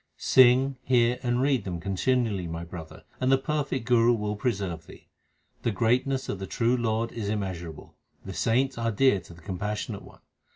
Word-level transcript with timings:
Sing, 0.17 0.77
hear, 0.81 1.19
and 1.21 1.43
read 1.43 1.63
them 1.63 1.79
continually, 1.79 2.47
my 2.47 2.63
brother, 2.63 3.03
and 3.19 3.31
the 3.31 3.37
perfect 3.37 3.85
Guru 3.85 4.13
will 4.15 4.35
preserve 4.35 4.87
thee. 4.87 5.09
The 5.61 5.69
greatness 5.69 6.27
of 6.27 6.39
the 6.39 6.47
true 6.47 6.75
Lord 6.75 7.11
is 7.11 7.29
immeasurable; 7.29 7.95
the 8.25 8.33
saints 8.33 8.79
are 8.79 8.89
dear 8.91 9.19
to 9.19 9.33
the 9.35 9.41
Compassionate 9.43 10.01
One. 10.01 10.21